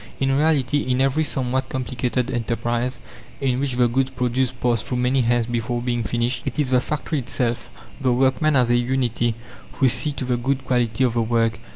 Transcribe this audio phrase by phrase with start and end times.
[0.19, 2.97] In reality, in every somewhat complicated enterprise,
[3.39, 6.79] in which the goods produced pass through many hands before being finished, it is the
[6.81, 7.69] factory itself,
[8.01, 9.35] the workmen as a unity,
[9.73, 11.59] who see to the good quality of the work.